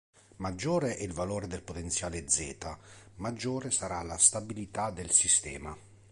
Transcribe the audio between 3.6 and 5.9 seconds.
sarà la stabilità del sistema.